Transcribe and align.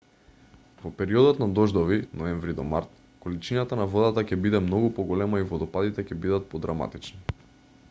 во 0.85 0.91
периодот 1.01 1.41
на 1.41 1.47
дождови 1.59 1.99
ноември-март 2.21 2.95
количината 3.27 3.79
на 3.81 3.87
водата 3.93 4.25
ќе 4.31 4.41
биде 4.47 4.63
многу 4.71 4.91
поголема 5.01 5.43
и 5.43 5.47
водопадите 5.53 6.09
ќе 6.09 6.21
бидат 6.27 6.51
подраматични 6.57 7.25